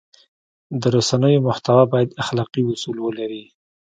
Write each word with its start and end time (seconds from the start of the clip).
د 0.81 0.83
رسنیو 0.95 1.45
محتوا 1.47 1.83
باید 1.91 2.17
اخلاقي 2.23 2.61
اصول 2.73 2.97
ولري. 3.01 3.43